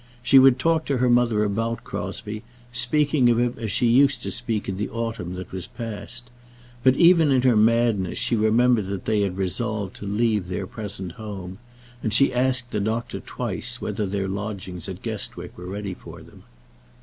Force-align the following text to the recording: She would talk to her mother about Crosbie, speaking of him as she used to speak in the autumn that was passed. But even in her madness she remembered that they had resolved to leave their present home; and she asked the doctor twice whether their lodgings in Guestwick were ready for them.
She 0.23 0.39
would 0.39 0.57
talk 0.57 0.85
to 0.85 0.97
her 0.97 1.11
mother 1.11 1.43
about 1.43 1.83
Crosbie, 1.83 2.41
speaking 2.71 3.29
of 3.29 3.39
him 3.39 3.53
as 3.59 3.69
she 3.71 3.85
used 3.85 4.23
to 4.23 4.31
speak 4.31 4.67
in 4.67 4.77
the 4.77 4.89
autumn 4.89 5.35
that 5.35 5.51
was 5.51 5.67
passed. 5.67 6.31
But 6.83 6.95
even 6.95 7.29
in 7.29 7.43
her 7.43 7.55
madness 7.55 8.17
she 8.17 8.35
remembered 8.35 8.87
that 8.87 9.05
they 9.05 9.21
had 9.21 9.37
resolved 9.37 9.95
to 9.97 10.07
leave 10.07 10.47
their 10.47 10.65
present 10.65 11.11
home; 11.11 11.59
and 12.01 12.11
she 12.11 12.33
asked 12.33 12.71
the 12.71 12.79
doctor 12.79 13.19
twice 13.19 13.79
whether 13.79 14.07
their 14.07 14.27
lodgings 14.27 14.87
in 14.87 14.97
Guestwick 15.03 15.55
were 15.55 15.67
ready 15.67 15.93
for 15.93 16.23
them. 16.23 16.41